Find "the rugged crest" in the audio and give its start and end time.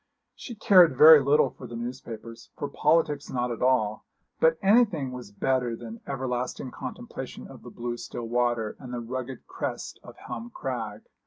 8.91-9.99